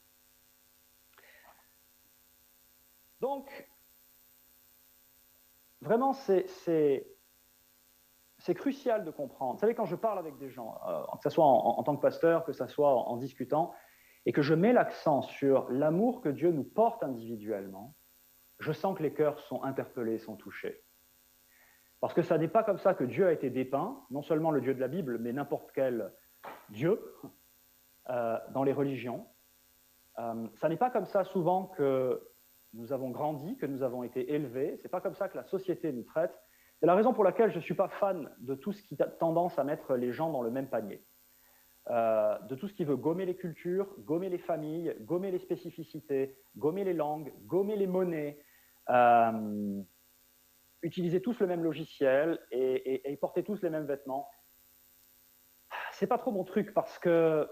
[3.19, 3.67] Donc,
[5.83, 7.05] vraiment, c'est
[8.55, 9.53] crucial de comprendre.
[9.53, 12.01] Vous savez, quand je parle avec des gens, euh, que ce soit en, tant que
[12.01, 13.73] pasteur, que ce soit en discutant,
[14.25, 17.95] et que je mets l'accent sur l'amour que Dieu nous porte individuellement,
[18.59, 20.81] je sens que les cœurs sont interpellés, sont touchés.
[21.99, 24.61] Parce que ça n'est pas comme ça que Dieu a été dépeint, non seulement le
[24.61, 26.13] Dieu de la Bible, mais n'importe quel
[26.69, 27.01] Dieu
[28.09, 29.27] euh, dans les religions.
[30.19, 32.21] Euh, ça n'est pas comme ça souvent que
[32.73, 34.77] nous avons grandi, que nous avons été élevés.
[34.81, 36.33] C'est pas comme ça que la société nous traite.
[36.79, 39.05] C'est la raison pour laquelle je ne suis pas fan de tout ce qui a
[39.05, 41.05] tendance à mettre les gens dans le même panier.
[41.89, 46.37] Euh, de tout ce qui veut gommer les cultures, gommer les familles, gommer les spécificités,
[46.55, 48.39] gommer les langues, gommer les monnaies,
[50.81, 54.29] utiliser tous le même logiciel et, porter tous les mêmes vêtements.
[55.91, 57.49] C'est pas trop mon truc parce que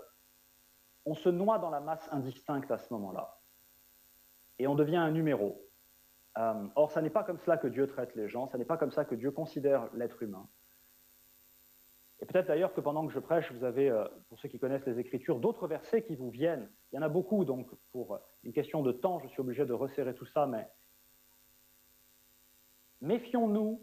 [1.05, 3.40] on se noie dans la masse indistincte à ce moment-là
[4.61, 5.67] et on devient un numéro.
[6.37, 8.77] Euh, or, ça n'est pas comme cela que Dieu traite les gens, ça n'est pas
[8.77, 10.47] comme ça que Dieu considère l'être humain.
[12.19, 14.85] Et peut-être d'ailleurs que pendant que je prêche, vous avez, euh, pour ceux qui connaissent
[14.85, 16.69] les Écritures, d'autres versets qui vous viennent.
[16.91, 19.73] Il y en a beaucoup, donc pour une question de temps, je suis obligé de
[19.73, 20.69] resserrer tout ça, mais
[23.01, 23.81] méfions-nous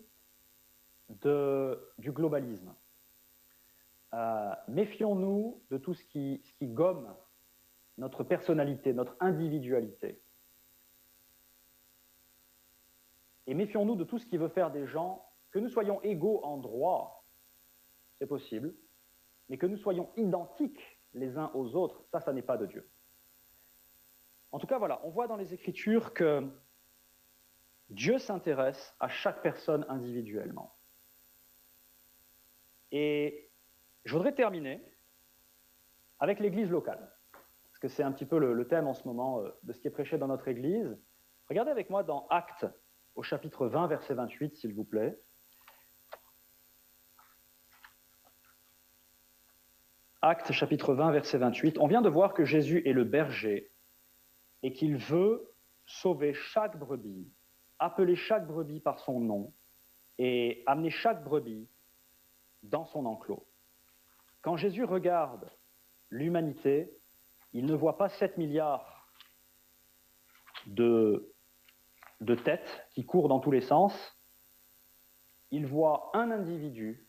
[1.09, 2.73] du globalisme.
[4.15, 7.13] Euh, méfions-nous de tout ce qui gomme
[7.97, 10.23] notre personnalité, notre individualité.
[13.49, 16.59] Et méfions-nous de tout ce qui veut faire des gens, que nous soyons égaux en
[16.59, 17.25] droit,
[18.19, 18.75] c'est possible,
[19.49, 22.87] mais que nous soyons identiques les uns aux autres, ça, ça n'est pas de Dieu.
[24.53, 26.47] En tout cas, voilà, on voit dans les Écritures que
[27.89, 30.77] Dieu s'intéresse à chaque personne individuellement.
[32.93, 33.51] Et
[34.05, 34.85] je voudrais terminer
[36.21, 37.11] avec l'Église locale,
[37.65, 39.89] parce que c'est un petit peu le, thème en ce moment euh, de ce qui
[39.89, 40.99] est prêché dans notre Église.
[41.49, 42.67] Regardez avec moi dans Actes,
[43.19, 45.19] au chapitre 20, verset 28, s'il vous plaît.
[50.23, 51.79] Actes, chapitre 20, verset 28.
[51.81, 53.73] On vient de voir que Jésus est le berger
[54.63, 55.53] et qu'il veut
[55.85, 57.29] sauver chaque brebis
[57.81, 59.53] appeler chaque brebis par son nom
[60.19, 61.69] et amener chaque brebis
[62.63, 63.47] dans son enclos.
[64.43, 65.51] Quand Jésus regarde
[66.11, 66.97] l'humanité,
[67.53, 69.11] il ne voit pas 7 milliards
[70.67, 71.33] de,
[72.21, 74.19] de têtes qui courent dans tous les sens,
[75.51, 77.07] il voit un individu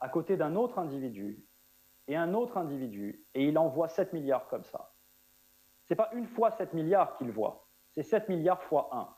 [0.00, 1.44] à côté d'un autre individu
[2.06, 4.94] et un autre individu, et il en voit 7 milliards comme ça.
[5.84, 9.16] Ce n'est pas une fois 7 milliards qu'il voit, c'est 7 milliards fois 1.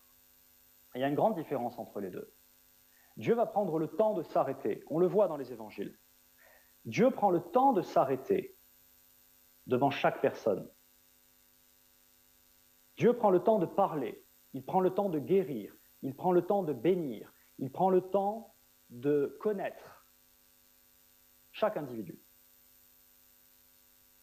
[0.96, 2.32] il y a une grande différence entre les deux.
[3.16, 4.82] Dieu va prendre le temps de s'arrêter.
[4.88, 5.98] On le voit dans les évangiles.
[6.84, 8.56] Dieu prend le temps de s'arrêter
[9.66, 10.68] devant chaque personne.
[12.96, 16.42] Dieu prend le temps de parler, il prend le temps de guérir, il prend le
[16.42, 18.54] temps de bénir, il prend le temps
[18.90, 20.06] de connaître
[21.52, 22.18] chaque individu.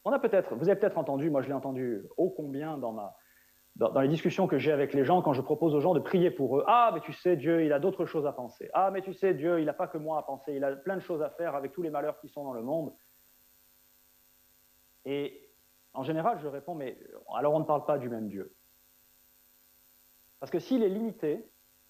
[0.05, 3.13] On a peut-être, vous avez peut-être entendu, moi je l'ai entendu ô combien dans,
[3.75, 6.31] dans, les discussions que j'ai avec les gens quand je propose aux gens de prier
[6.31, 6.63] pour eux.
[6.67, 8.69] Ah, mais tu sais, Dieu, il a d'autres choses à penser.
[8.73, 10.53] Ah, mais tu sais, Dieu, il n'a pas que moi à penser.
[10.55, 12.63] Il a plein de choses à faire avec tous les malheurs qui sont dans le
[12.63, 12.93] monde.
[15.05, 15.51] Et
[15.93, 16.97] en général, je réponds, mais
[17.35, 18.56] alors on ne parle pas du même Dieu.
[20.39, 21.49] Parce que s'il est limité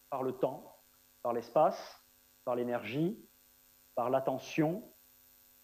[0.10, 0.78] par le temps,
[1.22, 2.02] par l'espace,
[2.46, 3.20] par l'énergie,
[3.96, 4.84] par l'attention,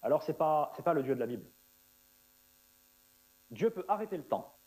[0.01, 1.49] alors ce n'est pas, pas le Dieu de la Bible.
[3.51, 4.57] Dieu peut arrêter le temps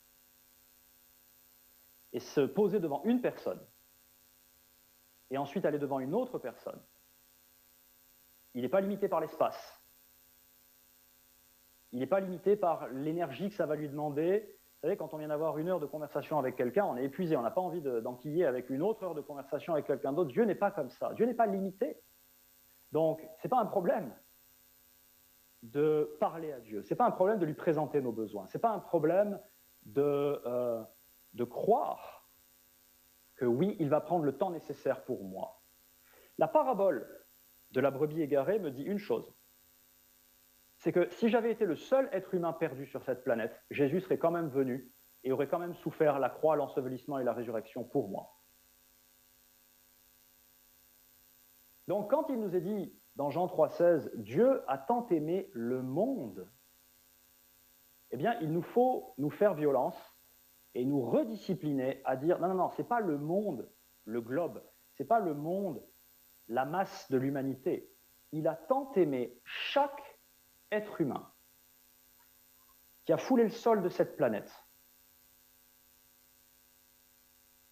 [2.13, 3.61] et se poser devant une personne
[5.31, 6.81] et ensuite aller devant une autre personne.
[8.55, 9.83] Il n'est pas limité par l'espace.
[11.93, 15.29] Il n'est pas limité par l'énergie que ça va lui demander savez, quand on vient
[15.29, 18.47] d'avoir une heure de conversation avec quelqu'un, on est épuisé, on n'a pas envie d'enquiller
[18.47, 20.31] avec une autre heure de conversation avec quelqu'un d'autre.
[20.31, 21.13] Dieu n'est pas comme ça.
[21.15, 22.01] Dieu n'est pas limité.
[22.93, 24.15] Donc, ce n'est pas un problème
[25.63, 26.83] de parler à Dieu.
[26.83, 28.47] Ce n'est pas un problème de lui présenter nos besoins.
[28.47, 29.41] Ce n'est pas un problème
[29.87, 30.83] de, euh,
[31.35, 32.29] de croire
[33.35, 35.61] que oui, il va prendre le temps nécessaire pour moi.
[36.39, 37.09] La parabole
[37.73, 39.35] de la brebis égarée me dit une chose
[40.87, 44.19] c'est que si j'avais été le seul être humain perdu sur cette planète, Jésus serait
[44.19, 44.89] quand même venu
[45.25, 48.39] et aurait quand même souffert la croix, l'ensevelissement et la résurrection pour moi.
[51.89, 56.49] Donc quand il nous est dit dans Jean 3,16, Dieu a tant aimé le monde,
[58.13, 60.01] eh bien il nous faut nous faire violence
[60.77, 63.69] et nous rediscipliner à dire non, non, non, ce n'est pas le monde,
[64.05, 65.83] le globe, ce n'est pas le monde,
[66.47, 67.91] la masse de l'humanité.
[68.31, 70.06] Il a tant aimé chaque
[70.73, 71.31] être humain
[73.05, 74.53] qui a foulé le sol de cette planète,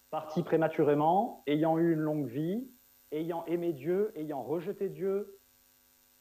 [0.09, 2.69] parti prématurément, ayant eu une longue vie,
[3.11, 5.37] ayant aimé Dieu, ayant rejeté Dieu,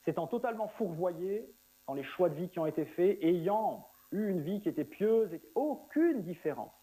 [0.05, 1.49] s'étant totalement fourvoyé
[1.87, 4.85] dans les choix de vie qui ont été faits, ayant eu une vie qui était
[4.85, 6.75] pieuse, et aucune différence.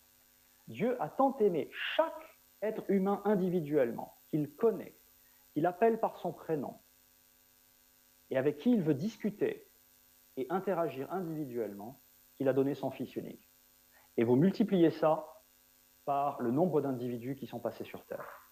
[0.67, 4.95] Dieu a tant aimé chaque être humain individuellement, qu'il connaît,
[5.51, 6.79] qu'il appelle par son prénom,
[8.29, 9.67] et avec qui il veut discuter,
[10.41, 12.01] et interagir individuellement
[12.35, 13.47] qu'il a donné son Fils unique.
[14.17, 15.27] Et vous multipliez ça
[16.05, 18.51] par le nombre d'individus qui sont passés sur Terre.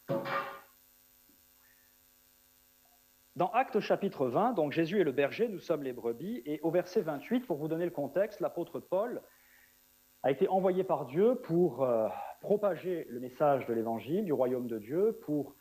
[3.35, 6.69] Dans Actes chapitre 20, donc Jésus est le berger, nous sommes les brebis, et au
[6.71, 9.21] verset 28, pour vous donner le contexte, l'apôtre Paul
[10.23, 12.07] a été envoyé par Dieu pour euh,
[12.41, 15.55] propager le message de l'évangile, du royaume de Dieu, pour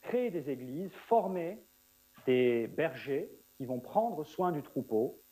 [0.00, 1.62] créer des églises, former
[2.26, 5.22] des bergers qui vont prendre soin du troupeau,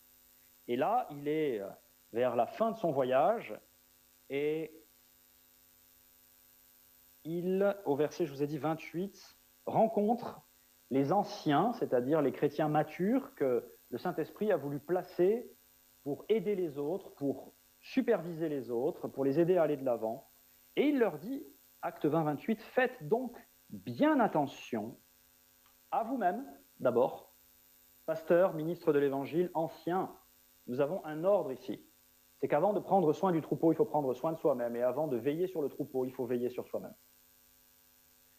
[0.68, 1.68] et là, il est euh,
[2.12, 3.55] vers la fin de son voyage
[4.31, 4.72] et
[7.24, 10.42] il, au verset, je vous ai dit 28, rencontre
[10.90, 15.50] les anciens, c'est-à-dire les chrétiens matures que le Saint-Esprit a voulu placer
[16.03, 20.29] pour aider les autres, pour superviser les autres, pour les aider à aller de l'avant.
[20.77, 21.44] Et il leur dit,
[21.83, 23.37] acte 20, 28, faites donc
[23.70, 24.98] bien attention
[25.90, 26.44] à vous-même,
[26.81, 27.33] d'abord,
[28.07, 30.14] pasteur, ministre de l'Évangile, ancien,
[30.66, 31.85] nous avons un ordre ici.
[32.40, 34.77] C'est qu'avant de prendre soin du troupeau, il faut prendre soin de soi-même.
[34.77, 36.94] Et avant de veiller sur le troupeau, il faut veiller sur soi-même.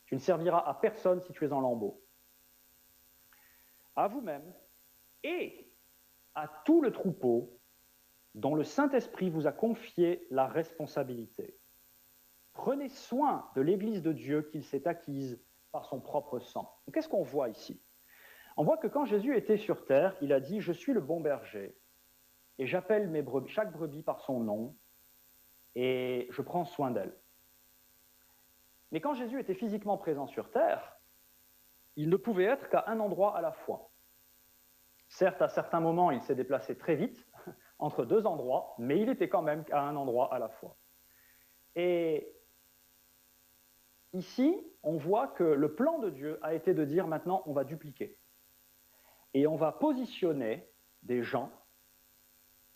[0.06, 2.04] Tu ne serviras à personne si tu es en lambeau.
[3.96, 4.54] À vous-même
[5.24, 5.72] et
[6.36, 7.60] à tout le troupeau
[8.36, 11.58] dont le Saint-Esprit vous a confié la responsabilité.
[12.54, 16.78] Prenez soin de l'Église de Dieu qu'il s'est acquise par son propre sang.
[16.94, 17.82] Qu'est-ce qu'on voit ici?
[18.58, 21.22] On voit que quand Jésus était sur terre, il a dit, je suis le bon
[21.22, 21.78] berger
[22.58, 23.12] et j'appelle
[23.48, 24.76] chaque brebis par son nom
[25.76, 27.16] et je prends soin d'elle.
[28.92, 30.98] Mais quand Jésus était physiquement présent sur terre,
[31.96, 33.90] il ne pouvait être qu'à un endroit à la fois.
[35.08, 37.28] Certes, à certains moments, il s'est déplacé très vite
[37.80, 40.78] entre deux endroits, mais il était quand même à un endroit à la fois.
[41.76, 42.34] Et
[44.14, 47.64] ici, on voit que le plan de Dieu a été de dire maintenant, on va
[47.64, 48.18] dupliquer.
[49.34, 50.70] Et on va positionner
[51.04, 51.52] des gens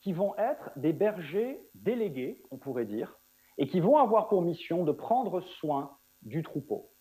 [0.02, 3.20] qui vont être des bergers délégués, on pourrait dire,
[3.58, 6.92] et qui vont avoir pour mission de prendre soin du troupeau.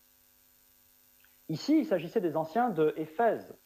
[1.48, 3.56] Ici, il s'agissait des anciens de Éphèse,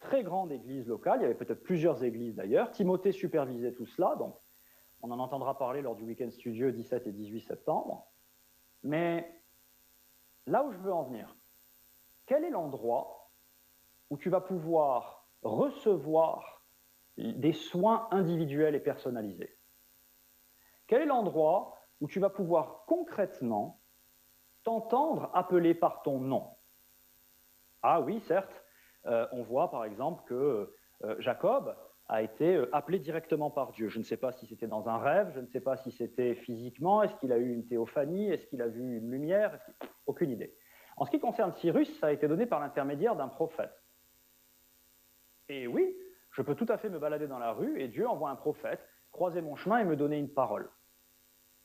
[0.00, 2.72] très grande église locale, il y avait peut-être plusieurs églises d'ailleurs.
[2.72, 4.36] Timothée supervisait tout cela, donc
[5.00, 8.06] on en entendra parler lors du Weekend Studio 17 et 18 septembre.
[8.82, 9.32] Mais
[10.46, 11.36] là où je veux en venir,
[12.26, 13.30] quel est l'endroit
[14.10, 16.51] où tu vas pouvoir recevoir
[17.16, 19.56] des soins individuels et personnalisés
[20.86, 23.80] Quel est l'endroit où tu vas pouvoir concrètement
[24.64, 26.56] t'entendre appeler par ton nom?
[27.82, 28.64] Ah oui, certes,
[29.06, 33.88] euh, on voit par exemple que euh, Jacob a été euh, appelé directement par Dieu.
[33.88, 36.34] Je ne sais pas si c'était dans un rêve, je ne sais pas si c'était
[36.34, 39.58] physiquement, est-ce qu'il a eu une théophanie, est-ce qu'il a vu une lumière,
[40.06, 40.56] aucune idée.
[40.96, 43.72] En ce qui concerne Cyrus, ça a été donné par l'intermédiaire d'un prophète.
[45.48, 45.96] Et oui,
[46.32, 48.86] je peux tout à fait me balader dans la rue et Dieu envoie un prophète
[49.12, 50.70] croiser mon chemin et me donner une parole.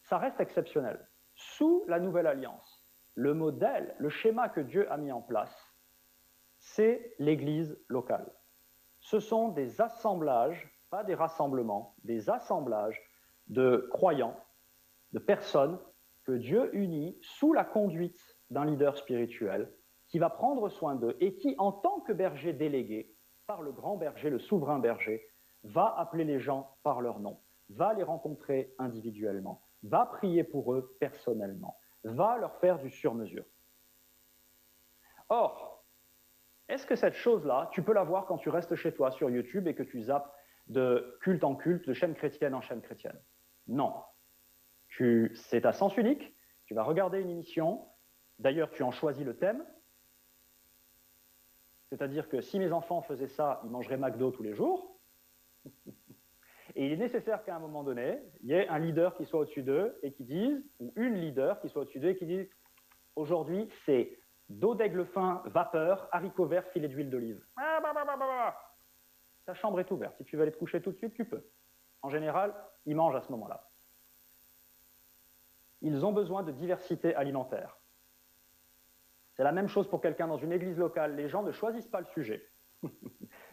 [0.03, 1.08] Ça reste exceptionnel.
[1.36, 5.56] Sous la nouvelle alliance, le modèle, le schéma que Dieu a mis en place,
[6.58, 8.32] c'est l'Église locale.
[8.99, 13.01] Ce sont des assemblages, pas des rassemblements, des assemblages
[13.47, 14.36] de croyants,
[15.13, 15.80] de personnes
[16.25, 19.71] que Dieu unit sous la conduite d'un leader spirituel
[20.08, 23.16] qui va prendre soin d'eux et qui, en tant que berger délégué,
[23.47, 25.25] par le grand berger, le souverain berger,
[25.63, 30.95] va appeler les gens par leur nom, va les rencontrer individuellement, va prier pour eux
[30.99, 33.45] personnellement, va leur faire du sur-mesure.
[35.29, 35.86] Or,
[36.67, 39.67] est-ce que cette chose-là, tu peux la voir quand tu restes chez toi sur YouTube
[39.67, 40.31] et que tu zappes
[40.67, 43.19] de culte en culte, de chaîne chrétienne en chaîne chrétienne?
[43.67, 44.03] Non.
[45.33, 47.88] C'est à sens unique, tu vas regarder une émission,
[48.39, 49.65] d'ailleurs tu en choisis le thème,
[51.89, 55.00] c'est-à-dire que si mes enfants faisaient ça, ils mangeraient McDo tous les jours.
[56.76, 59.39] Et il est nécessaire qu'à un moment donné, il y ait un leader qui soit
[59.39, 62.47] au-dessus d'eux et qui dise, ou une leader qui soit au-dessus d'eux et qui dise
[63.15, 64.19] aujourd'hui, c'est
[64.50, 67.43] dos d'aigle fin, vapeur, haricots verts, filet d'huile d'olive.
[67.56, 68.56] Ah, bah, bah, bah,
[69.45, 70.15] Ta chambre est ouverte.
[70.17, 71.43] Si tu veux aller te coucher tout de suite, tu peux.
[72.02, 72.54] En général,
[72.86, 73.69] ils mangent à ce moment-là.
[75.82, 77.77] Ils ont besoin de diversité alimentaire.
[79.38, 81.15] C'est la même chose pour quelqu'un dans une église locale.
[81.15, 82.43] Les gens ne choisissent pas le sujet.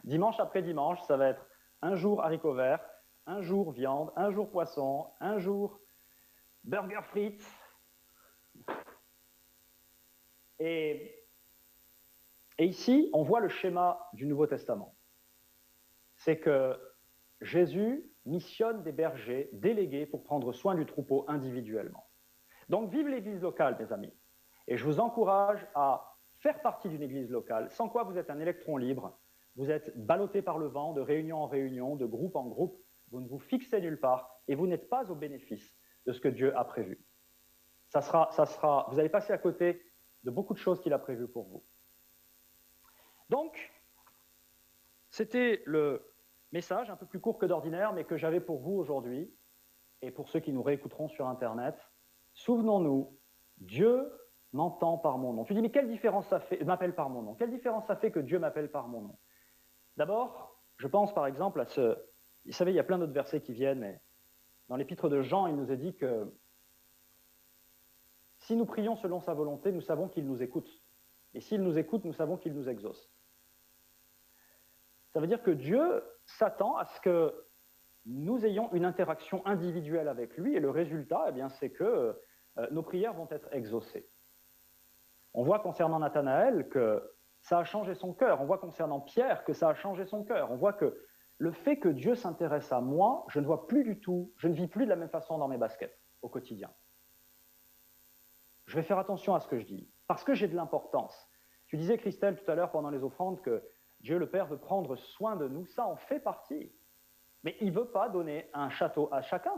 [0.04, 1.46] dimanche après dimanche, ça va être
[1.82, 2.80] un jour haricots verts,
[3.26, 5.78] un jour viande, un jour poisson, un jour
[6.64, 7.46] burger frites.
[10.58, 11.22] Et,
[12.56, 14.96] et ici, on voit le schéma du Nouveau Testament.
[16.16, 16.80] C'est que
[17.42, 22.08] Jésus missionne des bergers délégués pour prendre soin du troupeau individuellement.
[22.70, 24.14] Donc vive l'Église locale, mes amis.
[24.68, 28.38] Et je vous encourage à faire partie d'une Église locale, sans quoi vous êtes un
[28.38, 29.18] électron libre,
[29.56, 33.20] vous êtes ballotté par le vent de réunion en réunion, de groupe en groupe, vous
[33.20, 36.56] ne vous fixez nulle part et vous n'êtes pas au bénéfice de ce que Dieu
[36.56, 37.04] a prévu.
[37.88, 39.82] Ça sera, ça sera, vous allez passer à côté
[40.24, 41.64] de beaucoup de choses qu'il a prévues pour vous.
[43.28, 43.72] Donc,
[45.10, 46.12] c'était le
[46.52, 49.32] message un peu plus court que d'ordinaire, mais que j'avais pour vous aujourd'hui
[50.02, 51.76] et pour ceux qui nous réécouteront sur Internet.
[52.32, 53.16] Souvenons-nous,
[53.58, 54.10] Dieu
[54.54, 55.44] m'entend par mon nom.
[55.44, 58.12] Tu dis, mais quelle différence ça fait, m'appelle par mon nom Quelle différence ça fait
[58.12, 59.18] que Dieu m'appelle par mon nom?
[59.96, 61.98] D'abord, je pense par exemple à ce,
[62.46, 64.00] vous savez, il y a plein d'autres versets qui viennent, mais
[64.68, 66.32] dans l'épître de Jean, il nous est dit que
[68.38, 70.70] si nous prions selon sa volonté, nous savons qu'il nous écoute.
[71.34, 73.10] Et s'il nous écoute, nous savons qu'il nous exauce.
[75.12, 77.44] Ça veut dire que Dieu s'attend à ce que
[78.06, 82.16] nous ayons une interaction individuelle avec lui, et le résultat, eh c'est que
[82.58, 84.08] euh, nos prières vont être exaucées.
[85.34, 88.40] On voit concernant Nathanaël que ça a changé son cœur.
[88.40, 90.50] On voit concernant Pierre que ça a changé son cœur.
[90.50, 90.98] On voit que
[91.38, 94.54] le fait que Dieu s'intéresse à moi, je ne vois plus du tout, je ne
[94.54, 96.70] vis plus de la même façon dans mes baskets au quotidien.
[98.66, 101.28] Je vais faire attention à ce que je dis, parce que j'ai de l'importance.
[101.66, 103.62] Tu disais, Christelle, tout à l'heure pendant les offrandes, que
[104.00, 105.66] Dieu le Père veut prendre soin de nous.
[105.66, 106.72] Ça en fait partie.
[107.42, 109.54] Mais il ne veut pas donner un château à chacun.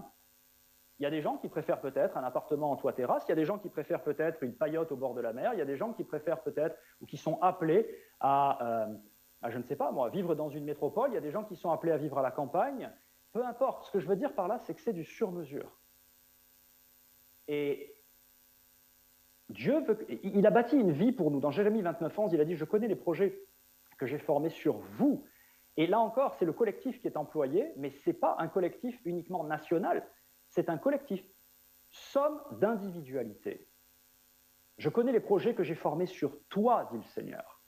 [0.99, 3.37] Il y a des gens qui préfèrent peut-être un appartement en toit-terrasse, il y a
[3.37, 5.67] des gens qui préfèrent peut-être une paillote au bord de la mer, il y a
[5.67, 7.87] des gens qui préfèrent peut-être, ou qui sont appelés
[8.21, 8.87] à, euh,
[9.49, 11.57] je ne sais pas moi, vivre dans une métropole, il y a des gens qui
[11.57, 12.91] sont appelés à vivre à la campagne.
[13.33, 15.71] Peu importe, ce que je veux dire par là, c'est que c'est du sur-mesure.
[17.49, 17.95] Et
[19.51, 21.41] Dieu veut, il a bâti une vie pour nous.
[21.41, 23.39] Dans Jérémie 29, 11, il a dit, je connais les projets
[23.99, 25.25] que j'ai formés sur vous.
[25.77, 28.99] Et là encore, c'est le collectif qui est employé, mais ce n'est pas un collectif
[29.05, 30.07] uniquement national,
[30.57, 31.23] c'est un collectif,
[31.91, 33.69] somme d'individualité.
[34.79, 37.61] Je connais les projets que j'ai formés sur toi, dit le Seigneur.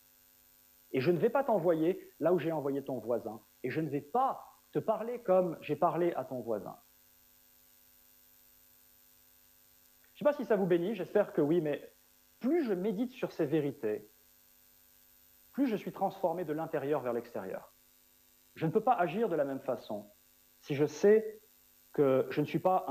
[0.93, 3.43] Et je ne vais pas t'envoyer là où j'ai envoyé ton voisin.
[3.63, 6.79] Et je ne vais pas te parler comme j'ai parlé à ton voisin.
[10.15, 11.93] Je ne sais pas si ça vous bénit, j'espère que oui, mais
[12.41, 14.11] plus je médite sur ces vérités,
[15.53, 17.71] plus je suis transformé de l'intérieur vers l'extérieur.
[18.55, 20.11] Je ne peux pas agir de la même façon
[20.61, 21.39] si je sais
[21.99, 22.85] que je ne suis pas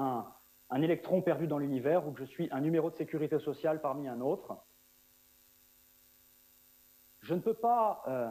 [0.69, 4.09] un, électron perdu dans l'univers ou que je suis un numéro de sécurité sociale parmi
[4.09, 4.57] un autre.
[7.21, 8.29] Je ne peux pas euh,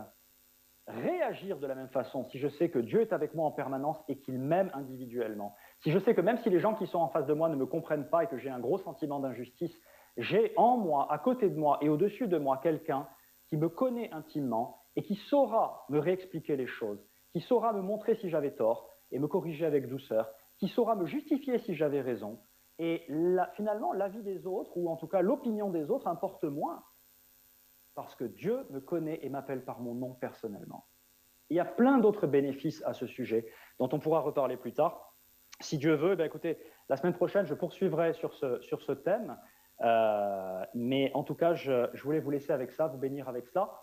[0.86, 3.96] réagir de la même façon si je sais que Dieu est avec moi en permanence
[4.06, 5.56] et qu'il m'aime individuellement.
[5.78, 7.56] Si je sais que même si les gens qui sont en face de moi ne
[7.56, 9.74] me comprennent pas et que j'ai un gros sentiment d'injustice,
[10.18, 13.08] j'ai en moi, à côté de moi et au-dessus de moi quelqu'un
[13.48, 17.02] qui me connaît intimement et qui saura me réexpliquer les choses,
[17.32, 21.06] qui saura me montrer si j'avais tort et me corriger avec douceur, qui saura me
[21.06, 22.40] justifier si j'avais raison.
[22.78, 23.06] Et
[23.54, 26.84] finalement, l'avis des autres, ou en tout cas l'opinion des autres, importe moins,
[27.94, 30.86] parce que Dieu me connaît et m'appelle par mon nom personnellement.
[31.48, 33.46] Il y a plein d'autres bénéfices à ce sujet,
[33.78, 35.14] dont on pourra reparler plus tard.
[35.60, 39.38] Si Dieu veut, ben écoutez, la semaine prochaine, je poursuivrai sur ce, sur ce thème.
[39.82, 43.46] Euh, mais en tout cas, je, je, voulais vous laisser avec ça, vous bénir avec
[43.46, 43.82] ça.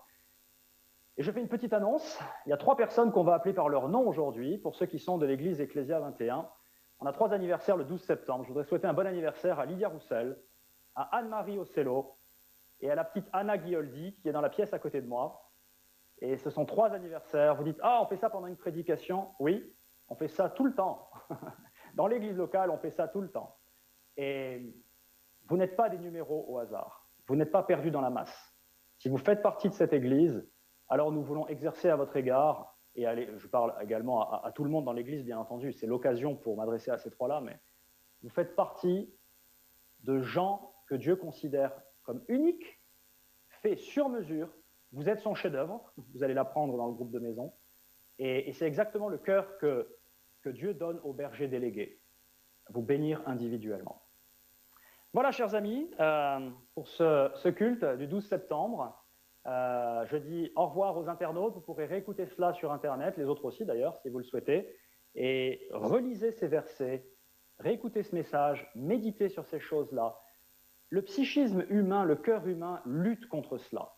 [1.18, 2.20] Et je fais une petite annonce.
[2.46, 5.00] Il y a trois personnes qu'on va appeler par leur nom aujourd'hui, pour ceux qui
[5.00, 6.48] sont de l'église Ecclésia 21.
[7.04, 8.46] On a trois anniversaires le 12 septembre.
[8.46, 10.40] Je voudrais souhaiter un bon anniversaire à Lydia Roussel,
[10.96, 12.16] à Anne-Marie Ocello
[12.80, 15.52] et à la petite Anna Guioldi qui est dans la pièce à côté de moi.
[16.20, 17.56] Et ce sont trois anniversaires.
[17.56, 19.70] Vous dites Ah, on fait ça pendant une prédication Oui,
[20.08, 21.10] on fait ça tout le temps.
[21.96, 23.58] dans l'église locale, on fait ça tout le temps.
[24.16, 24.74] Et
[25.50, 27.10] vous n'êtes pas des numéros au hasard.
[27.28, 28.56] Vous n'êtes pas perdus dans la masse.
[29.00, 30.50] Si vous faites partie de cette église,
[30.88, 33.06] alors nous voulons exercer à votre égard, et
[33.38, 36.92] je parle également à, tout le monde dans l'Église, bien entendu, c'est l'occasion pour m'adresser
[36.92, 37.60] à ces trois-là, mais
[38.22, 39.12] vous faites partie
[40.02, 41.74] de gens que Dieu considère
[42.04, 42.82] comme uniques,
[43.48, 44.50] faits sur mesure.
[44.92, 47.54] Vous êtes son chef-d'œuvre, vous allez l'apprendre dans le groupe de maison,
[48.20, 49.88] et, c'est exactement le cœur que,
[50.46, 52.02] Dieu donne aux bergers délégués,
[52.70, 54.04] vous bénir individuellement.
[55.14, 59.03] Voilà, chers amis, euh, pour ce, culte du 12 septembre.
[59.46, 61.54] Euh, je dis au revoir aux internautes.
[61.54, 64.74] Vous pourrez réécouter cela sur Internet, les autres aussi d'ailleurs, si vous le souhaitez.
[65.16, 67.06] Et relisez ces versets,
[67.60, 70.20] réécoutez ce message, méditez sur ces choses-là.
[70.90, 73.94] Le psychisme humain, le cœur humain lutte contre cela.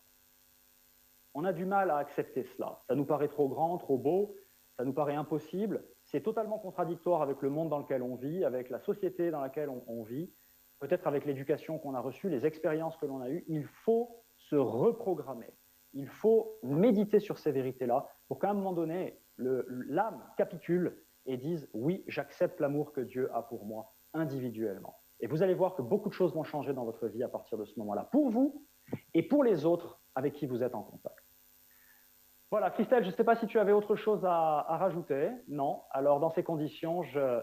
[1.34, 2.82] On a du mal à accepter cela.
[2.88, 4.36] Ça nous paraît trop grand, trop beau,
[4.78, 5.86] ça nous paraît impossible.
[6.04, 9.70] C'est totalement contradictoire avec le monde dans lequel on vit, avec la société dans laquelle
[9.70, 10.32] on, on vit,
[10.80, 13.44] peut-être avec l'éducation qu'on a reçue, les expériences que l'on a eues.
[13.48, 15.54] Il faut se reprogrammer.
[15.94, 21.70] Il faut méditer sur ces vérités-là pour qu'à un moment donné, l'âme capitule et dise
[21.74, 25.00] oui, j'accepte l'amour que Dieu a pour moi individuellement.
[25.20, 27.58] Et vous allez voir que beaucoup de choses vont changer dans votre vie à partir
[27.58, 28.66] de ce moment-là, pour vous
[29.14, 31.24] et pour les autres avec qui vous êtes en contact.
[32.52, 35.32] Voilà, Christelle, je ne sais pas si tu avais autre chose à, à rajouter.
[35.48, 35.82] Non.
[35.92, 37.42] Alors, dans ces conditions, je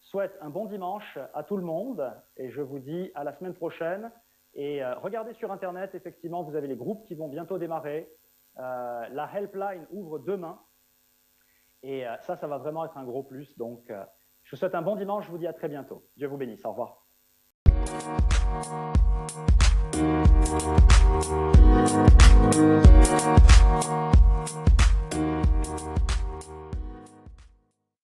[0.00, 3.54] souhaite un bon dimanche à tout le monde et je vous dis à la semaine
[3.54, 4.10] prochaine
[4.54, 8.12] et euh, regardez sur Internet, effectivement, vous avez les groupes qui vont bientôt démarrer.
[8.58, 10.60] Euh, la helpline ouvre demain.
[11.82, 13.56] Et euh, ça, ça va vraiment être un gros plus.
[13.56, 13.90] Donc,
[14.42, 15.26] je vous souhaite un bon dimanche.
[15.26, 16.06] Je vous dis à très bientôt.
[16.16, 16.64] Dieu vous bénisse.
[16.64, 17.06] Au revoir.